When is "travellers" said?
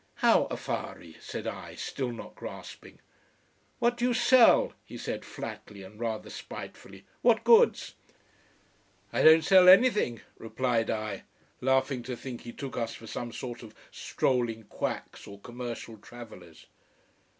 15.99-16.65